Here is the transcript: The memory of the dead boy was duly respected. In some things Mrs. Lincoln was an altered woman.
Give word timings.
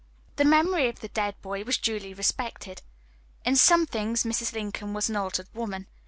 The 0.37 0.45
memory 0.45 0.89
of 0.89 0.99
the 1.01 1.09
dead 1.09 1.39
boy 1.43 1.63
was 1.63 1.77
duly 1.77 2.11
respected. 2.11 2.81
In 3.45 3.55
some 3.55 3.85
things 3.85 4.23
Mrs. 4.23 4.51
Lincoln 4.51 4.93
was 4.95 5.11
an 5.11 5.15
altered 5.15 5.49
woman. 5.53 5.85